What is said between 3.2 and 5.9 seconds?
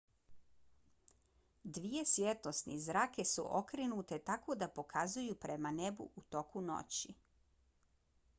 su okrenute tako da pokazuju prema